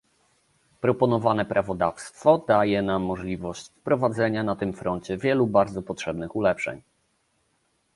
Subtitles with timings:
[0.81, 6.81] Proponowane prawodawstwo daje nam możliwość wprowadzenia na tym froncie wielu bardzo potrzebnych ulepszeń